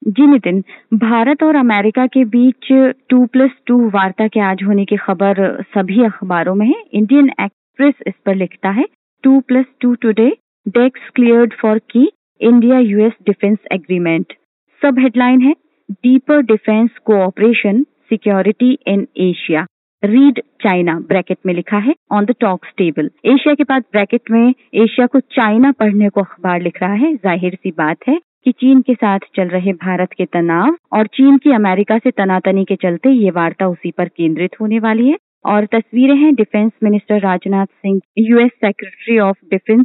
[0.08, 0.60] जी नितिन
[0.94, 2.68] भारत और अमेरिका के बीच
[3.10, 7.94] टू प्लस टू वार्ता के आज होने की खबर सभी अखबारों में है। इंडियन एक्सप्रेस
[8.06, 8.84] इस पर लिखता है
[9.24, 10.28] two plus two today
[10.68, 14.32] decks cleared for key India US defence agreement.
[14.82, 15.54] सब हेडलाइन है
[15.92, 19.64] deeper defence cooperation security in Asia
[20.02, 24.54] read China bracket में लिखा है on the talks table Asia के बाद ब्रैकेट में
[24.74, 28.80] एशिया को चाइना पढ़ने को अखबार लिख रहा है। ज़ाहिर सी बात है कि चीन
[28.80, 33.10] के साथ चल रहे भारत के तनाव और चीन की अमेरिका से तनातनी के चलते
[33.14, 38.00] ये वार्ता उसी पर केंद्रित होने वाली है। और तस्वीरें हैं defence minister Rajnath Singh
[38.18, 39.84] US secretary of defence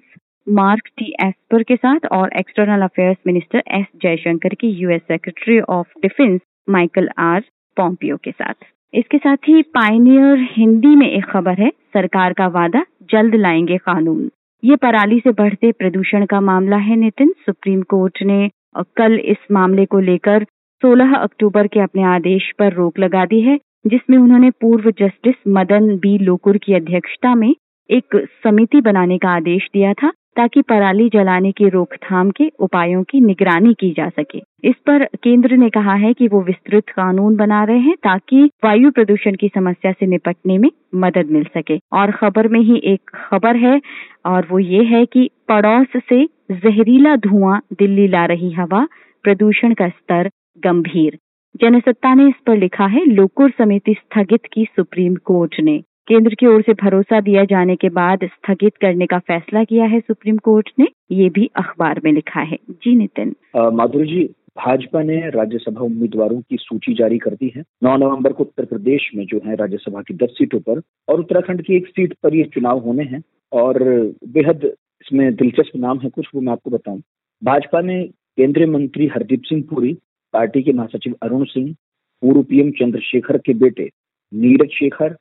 [0.50, 5.88] Mark T Esper के साथ और external affairs minister S Jaishankar की US secretary of
[6.02, 7.44] defence Michael R
[7.78, 12.86] Pompeo के साथ। इसके साथ ही पाइनियर हिंदी में एक खबर है, सरकार का वादा,
[13.12, 14.30] जल्द लाएँगे कानून।
[14.64, 18.50] ये पराली से बढ़ते प्रदूषण का मामला है नितिन। सुप्रीम कोर्ट ने
[18.98, 20.46] कल इस मामले को लेकर
[20.82, 25.96] 16 अक्टूबर के अपने आदेश पर रोक लगा दी है, जिसमें उन्होंने पूर्व जस्टिस मदन
[25.98, 27.56] बी लोकुर की अध्यक्षता में
[27.90, 33.22] एक समिति बनाने का आदेश दिया था। ताकि पराली जलाने की रोकथाम के उपायों की
[33.22, 37.64] निगरानी की जा सके। इस पर केंद्र ने कहा है कि वो विस्तृत कानून बना
[37.64, 42.48] रहे हैं ताकि वायु प्रदूषण की समस्या से निपटने में मदद मिल सके। और खबर
[42.48, 43.82] में ही एक खबर है,
[44.26, 48.88] और वो ये है कि पड़ोस से जहरीला धुआँ दिल्ली ला रही हवा,
[49.24, 51.18] प्रदूषण का स्तर गंभीर।
[51.62, 56.48] जनसत्ता ने इस पर लिखा है, लोकुर समिति स्थगित की सुप्रीम कोर्ट ने। केंद्र की
[56.48, 60.70] ओर से भरोसा दिया जाने के बाद स्थगित करने का फैसला किया है सुप्रीम कोर्ट
[60.80, 63.34] ने, ये भी अखबार में लिखा है। जी नितिन।
[63.74, 64.24] माधुरी जी
[64.58, 69.10] भाजपा ने राज्यसभा उम्मीदवारों की सूची जारी कर दी है। 9 नवंबर को उत्तर प्रदेश
[69.16, 72.44] में जो है राज्यसभा की 10 सीटों पर और उत्तराखंड की एक सीट पर ये
[72.54, 73.84] चुनाव होने हैं और
[74.30, 77.02] बेहद इसमें दिलचस्प नाम है कुछ, वो मैं आपको बताऊँ।
[77.42, 79.94] भाजपा ने केंद्रीय मंत्री हरदीप सिंह पुरी,
[80.34, 81.76] पार्टी के महासचिव अरुण सिंह,
[82.24, 83.90] पूर्व पीएम चंद्रशेखर के बेटे
[84.32, 85.16] नीरज शेखर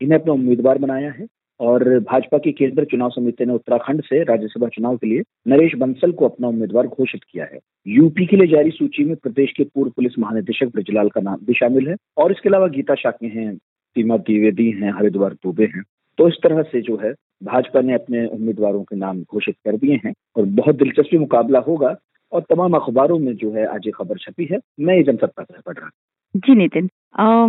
[0.00, 1.26] इन्हें अपना उम्मीदवार बनाया है
[1.60, 6.12] और भाजपा की केंद्र चुनाव समिति ने उत्तराखंड से राज्यसभा चुनाव के लिए नरेश बंसल
[6.12, 9.90] को अपना उम्मीदवार घोषित किया है। यूपी के लिए जारी सूची में प्रदेश के पूर्व
[9.90, 14.16] पुलिस महानिदेशक ब्रजलाल का नाम भी शामिल है और इसके अलावा गीता शाके हैं, सीमा
[14.16, 15.82] द्विवेदी हैं, हरिद्वार दुबे हैं।
[16.18, 17.12] तो इस तरह से जो है,
[17.44, 21.96] भाजपा ने अपने उम्मीदवारों के नाम घोषित कर दिए हैं और बहुत दिलचस्पी मुकाबला होगा
[22.32, 25.60] और तमाम अखबारों में जो है आज ये खबर छपी है। मैं ये जनसत्ता से
[25.66, 25.90] पढ़ रहा
[26.34, 26.88] जी नितिन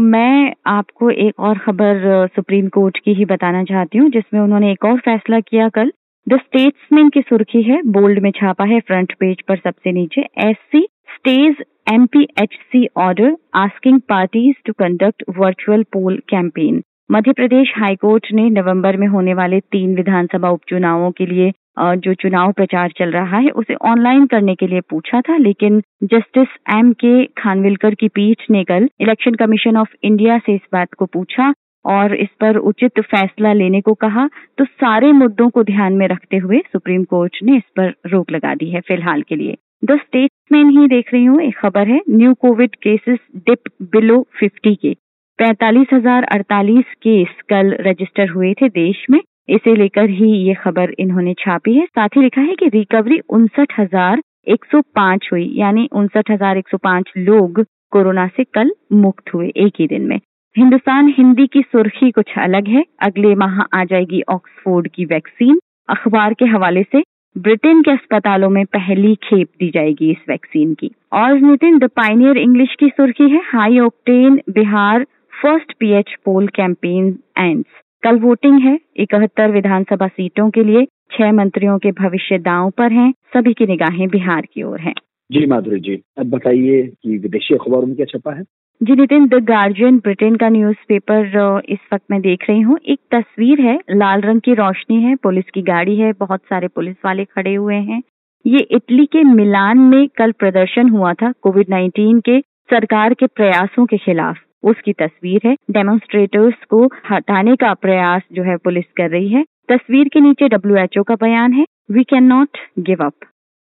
[0.03, 4.85] मैं आपको एक और खबर सुप्रीम कोर्ट की ही बताना चाहती हूँ, जिसमें उन्होंने एक
[4.85, 5.91] और फैसला किया कल।
[6.27, 10.55] द स्टेट्समैन की सुर्खी है, बोल्ड में छापा है, फ्रंट पेज पर सबसे नीचे। S
[10.71, 11.63] C, stays
[11.93, 18.27] M P H C order asking parties to conduct virtual poll campaign Madhya Pradesh high court
[18.33, 23.37] ने नवंबर में होने वाले तीन विधानसभा उपचुनावों के लिए जो चुनाव प्रचार चल रहा
[23.37, 28.43] है, उसे ऑनलाइन करने के लिए पूछा था, लेकिन जस्टिस एम के खानविलकर की पीठ
[28.51, 31.53] ने कल इलेक्शन कमीशन ऑफ़ इंडिया से इस बात को पूछा
[31.85, 36.37] और इस पर उचित फैसला लेने को कहा। तो सारे मुद्दों को ध्यान में रखते
[36.37, 40.69] हुए सुप्रीम कोर्ट ने इस पर रोक लगा दी है फ़िलहाल के लिए। द स्टेट्समैन
[40.69, 44.93] ही देख रही हूँ, एक खबर है new COVID cases dip below 50 के।
[45.39, 50.93] पैंतालीस हज़ार अड़तालीस केस कल रजिस्टर हुए थे देश में। इसे लेकर ही ये खबर
[50.99, 55.51] इन्होंने छापी है। साथ ही लिखा है कि रिकवरी उनसठ हज़ार एक सौ पाँच हुई,
[55.55, 60.01] यानी उनसठ हज़ार एक सौ पाँच लोग कोरोना से कल मुक्त हुए एक ही दिन
[60.01, 60.19] में।
[60.55, 65.59] हिंदुस्तान हिंदी की सुर्खी कुछ अलग है। अगले माह आ जाएगी ऑक्सफोर्ड की वैक्सीन।
[65.89, 67.03] अखबार के हवाले से
[67.35, 72.37] ब्रिटेन के अस्पतालों में पहली खेप दी जाएगी इस वैक्सीन की। और नितिन, द पाइनियर
[72.37, 75.05] इंग्लिश की सुर्खी है। High octane Bihar
[75.41, 77.07] first PH poll campaign
[77.37, 77.67] ends.
[78.03, 83.11] कल वोटिंग है। इकहत्तर विधानसभा सीटों के लिए छह मंत्रियों के भविष्य दांव पर हैं।
[83.33, 84.93] सभी की निगाहें बिहार की ओर हैं।
[85.29, 88.43] जी माधुरी जी अब बताइए कि विदेशी अखबारों में क्या छपा है?
[88.81, 93.61] जी नितिन द गार्जियन ब्रिटेन का न्यूज़पेपर इस वक्त मैं देख रही हूँ। एक तस्वीर
[93.61, 97.53] है लाल रंग की रोशनी है पुलिस की गाड़ी है बहुत सारे पुलिस वाले खड़े
[97.55, 98.01] हुए हैं।
[98.45, 103.85] ये इटली के मिलान में कल प्रदर्शन हुआ था कोविड नाइन्टीन के सरकार के प्रयासों
[103.85, 109.29] के खिलाफ। उसकी तस्वीर है। डेमोन्स्ट्रेटर्स को हटाने का प्रयास जो है पुलिस कर रही
[109.29, 113.13] है। तस्वीर के नीचे डब्ल्यू का बयान है। We can not give up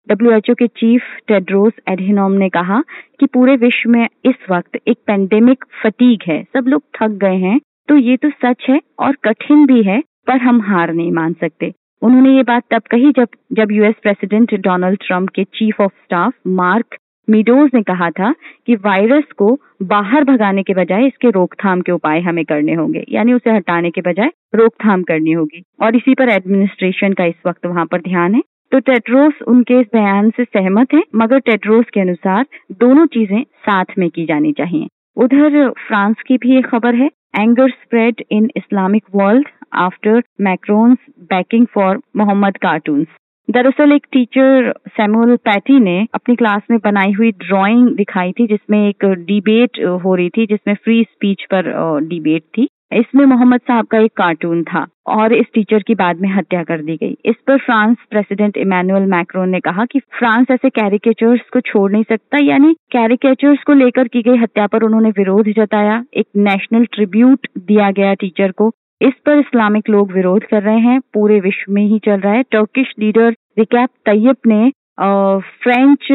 [0.09, 2.81] W के चीफ टेड्रोस एडहिनोम ने कहा
[3.19, 7.59] कि पूरे विश्व में इस वक्त एक पेंडेमिक फटीक है। सब लोग थक गए हैं।
[7.87, 11.73] तो ये तो सच है और कठिन भी है, पर हम हार नहीं मान सकते।
[12.01, 16.33] उन्होंने ये बात तब कही जब जब यूएस प्रेसिडेंट डोनाल्ड ट्रंप के chief of staff
[16.47, 16.95] Mark
[17.27, 18.33] Meadows ने कहा था
[18.67, 23.33] कि वायरस को बाहर भगाने के बजाय इसके रोकथाम के उपाय हमें करने होंगे, यानी
[23.33, 27.85] उसे हटाने के बजाय रोकथाम करनी होगी। और इसी पर एडमिनिस्ट्रेशन का इस वक्त वहाँ
[27.85, 32.45] पर ध्यान है। तो टेट्रोस उनके इस बयान से सहमत है, मगर टेट्रोस के अनुसार
[32.73, 37.69] दोनों चीज़ें साथ में की जानी चाहिए। उधर फ्रांस की भी एक खबर है, anger
[37.69, 43.07] spread in Islamic world after Macron's backing for Mohammed cartoons.
[43.47, 48.87] दरअसल एक टीचर सैमुअल पैटी ने अपनी क्लास में बनाई हुई ड्राइंग दिखाई थी, जिसमें
[48.87, 51.71] एक डिबेट हो रही थी, जिसमें फ्री स्पीच पर
[52.07, 56.29] डिबेट थी। इसमें मोहम्मद साहब का एक कार्टून था और इस टीचर की बाद में
[56.29, 60.69] हत्या कर दी गई। इस पर फ्रांस प्रेसिडेंट इमैनुअल मैक्रोन ने कहा कि फ्रांस ऐसे
[60.69, 65.49] कैरिकेचर्स को छोड़ नहीं सकता, यानी कैरिकेचर्स को लेकर की गई हत्या पर उन्होंने विरोध
[65.57, 70.79] जताया। एक नेशनल ट्रिब्यूट दिया गया टीचर को। इस पर इस्लामिक लोग विरोध कर रहे
[70.79, 76.07] हैं, पूरे विश्व में ही चल रहा है। टर्किश लीडर रिकैप तैयब ने फ्रेंच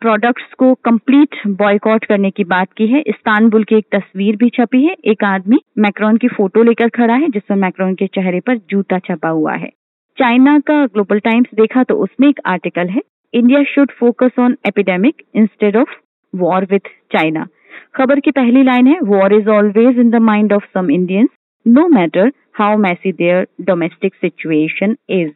[0.00, 4.82] प्रोडक्ट्स को कंप्लीट बॉयकॉट करने की बात की है। इस्तानबुल की एक तस्वीर भी छपी
[4.84, 8.98] है। एक आदमी मैक्रोन की फ़ोटो लेकर खड़ा है, जिसमें मैक्रोन के चेहरे पर जूता
[8.98, 9.70] छपा हुआ है।
[10.18, 13.00] चाइना का ग्लोबल टाइम्स देखा तो उसमें एक आर्टिकल है।
[13.34, 15.90] India should focus on epidemic instead of
[16.34, 17.46] war with China
[17.94, 21.28] खबर की पहली लाइन है war is always in the mind of some Indians
[21.66, 25.30] no matter how messy their domestic situation is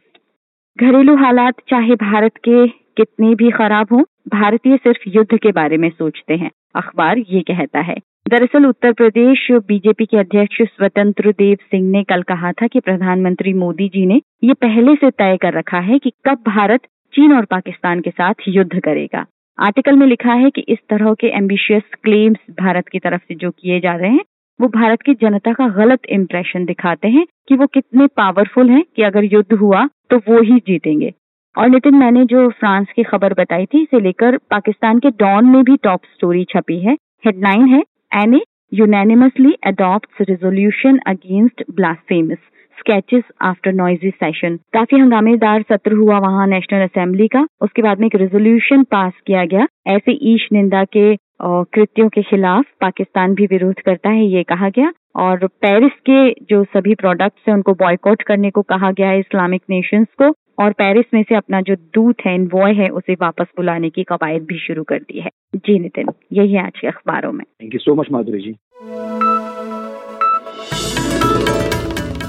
[0.79, 5.89] घरेलू हालात, चाहे भारत के कितने भी खराब हों, भारतीय सिर्फ़ युद्ध के बारे में
[5.89, 7.95] सोचते हैं। अखबार ये कहता है,
[8.29, 13.53] दरअसल उत्तर प्रदेश बीजेपी के अध्यक्ष स्वतंत्र देव सिंह ने कल कहा था कि प्रधानमंत्री
[13.53, 17.45] मोदी जी ने ये पहले से तय कर रखा है कि कब भारत चीन और
[17.45, 19.25] पाकिस्तान के साथ युद्ध करेगा।
[19.59, 23.51] आर्टिकल में लिखा है कि इस तरह के एम्बिशियस क्लेम्स भारत की तरफ़ से जो
[23.51, 24.23] किए जा रहे हैं
[24.59, 29.01] वो भारत की जनता का गलत इम्प्रेशन दिखाते हैं कि वो कितने पावरफुल हैं कि
[29.01, 31.13] अगर युद्ध हुआ तो वो ही जीतेंगे।
[31.55, 35.63] और नितिन, मैंने जो फ्रांस की खबर बताई थी, इसे लेकर पाकिस्तान के डॉन में
[35.63, 36.93] भी टॉप स्टोरी छपी है।
[37.25, 38.41] हेडलाइन है N A
[38.73, 42.37] unanimously adopt resolution against blasphemous
[42.77, 48.05] sketches after noisy session काफ़ी हंगामेदार सत्र हुआ वहाँ नेशनल असेंबली का। उसके बाद में
[48.07, 53.79] एक रेजोल्यूशन पास किया गया। ऐसे ईश निंदा के कृत्यों के खिलाफ पाकिस्तान भी विरोध
[53.85, 58.51] करता है ये कहा गया। और पेरिस के जो सभी प्रोडक्ट्स हैं उनको बॉयकॉट करने
[58.51, 62.35] को कहा गया है इस्लामिक नेशंस को। और पेरिस में से अपना जो दूत है
[62.35, 66.53] इन्वॉय है उसे वापस बुलाने की कवायद भी शुरू कर दी है। जी नितिन यही
[66.53, 68.53] है आज के अखबारों में। Thank you so much Madhuri ji.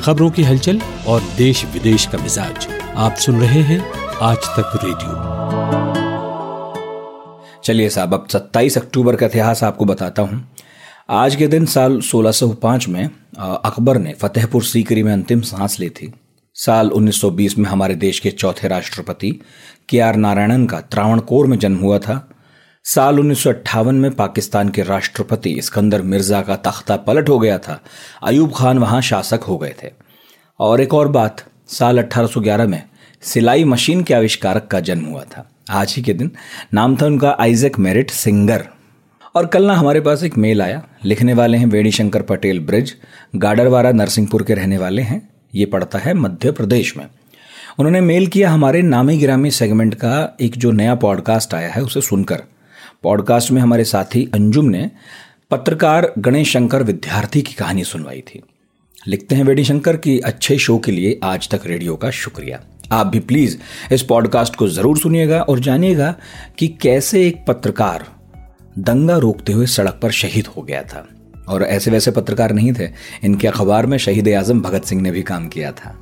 [0.06, 3.80] खबरों की हलचल और देश विदेश का मिजाज आप सुन रहे हैं
[4.22, 5.85] आज तक रेडियो।
[7.66, 10.54] चलिए साहब, अब 27 अक्टूबर का इतिहास आपको बताता हूँ।
[11.10, 16.12] आज के दिन साल 1605 में अकबर ने फतेहपुर सीकरी में अंतिम सांस ली थी।
[16.54, 19.30] साल 1920 में हमारे देश के चौथे राष्ट्रपति
[19.88, 22.28] के आर नारायणन का त्रावणकोर में जन्म हुआ था।
[22.84, 27.58] साल उन्नीस सौ अट्ठावन में पाकिस्तान के राष्ट्रपति सिकंदर मिर्ज़ा का तख्ता पलट हो गया
[27.58, 27.80] था।
[28.22, 29.90] अयूब खान वहाँ शासक हो गए थे।
[30.60, 32.82] और एक और बात, साल 1811 में
[33.22, 36.30] सिलाई मशीन के आविष्कारक का जन्म हुआ था। आज ही के दिन।
[36.74, 38.64] नाम था उनका आइजक मेरिट सिंगर।
[39.34, 42.94] और कल ना हमारे पास एक मेल आया। लिखने वाले हैं वेणीशंकर पटेल ब्रिज।
[43.36, 47.06] गाडरवारा नरसिंहपुर के रहने वाले हैं। ये पड़ता है मध्य प्रदेश में।
[47.78, 52.00] उन्होंने मेल किया हमारे नामी गिरामी सेगमेंट का एक जो नया पॉडकास्ट आया है उसे
[52.00, 52.42] सुनकर।
[53.02, 54.90] पॉडकास्ट में हमारे साथी अंजुम ने
[55.50, 58.42] पत्रकार गणेश शंकर विद्यार्थी की कहानी सुनवाई थी।
[59.06, 62.60] लिखते हैं वेडी शंकर की अच्छे शो के लिए आज तक रेडियो का शुक्रिया।
[62.92, 63.56] आप भी प्लीज़
[63.92, 66.14] इस पॉडकास्ट को ज़रूर सुनिएगा और जानिएगा
[66.58, 68.06] कि कैसे एक पत्रकार
[68.78, 71.06] दंगा रोकते हुए सड़क पर शहीद हो गया था।
[71.48, 72.88] और ऐसे वैसे पत्रकार नहीं थे,
[73.24, 75.94] इनके अखबार में शहीद आज़म भगत सिंह ने भी काम किया था।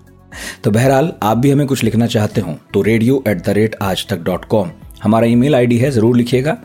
[0.64, 4.06] तो बहरहाल, आप भी हमें कुछ लिखना चाहते हो तो radio at the rate Aaj
[4.08, 4.70] Tak dot com
[5.02, 6.56] हमारा ईमेल आईडी है, ज़रूर लिखिएगा।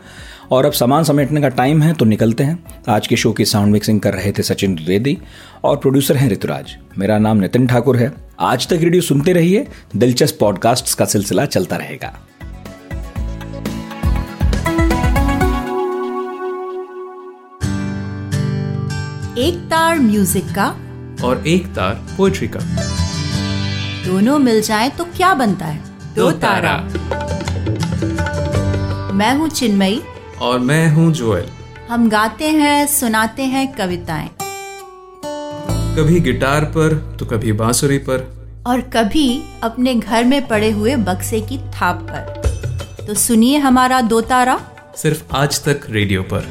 [0.50, 3.72] और अब सामान समेटने का टाइम है तो निकलते हैं। आज के शो की साउंड
[3.72, 5.16] मिक्सिंग कर रहे थे सचिन द्विवेदी
[5.64, 10.36] और प्रोड्यूसर हैं ऋतुराज। मेरा नाम नितिन ठाकुर है। आज तक रेडियो सुनते रहिए। दिलचस्प
[10.40, 12.12] पॉडकास्ट का सिलसिला चलता रहेगा।
[19.38, 20.66] एक तार म्यूज़िक का
[21.24, 22.60] और एक तार पोएट्री का।
[24.06, 25.82] दोनों मिल जाए तो क्या बनता है?
[26.16, 26.76] दो तारा।
[29.14, 30.02] मैं हूँ चिन्मयी।
[30.42, 31.48] और मैं हूँ जोएल।
[31.90, 34.30] हम गाते हैं सुनाते हैं कविताएँ।
[35.96, 38.28] कभी गिटार पर तो कभी बांसुरी पर।
[38.66, 44.20] और कभी अपने घर में पड़े हुए बक्से की थाप पर। तो सुनिए हमारा दो
[44.20, 44.60] तारा।
[44.96, 46.48] सिर्फ़ आज तक रेडियो पर।